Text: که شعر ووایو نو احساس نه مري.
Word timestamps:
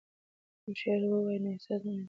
که 0.63 0.71
شعر 0.81 1.01
ووایو 1.05 1.41
نو 1.43 1.49
احساس 1.55 1.81
نه 1.87 1.91
مري. 1.91 1.99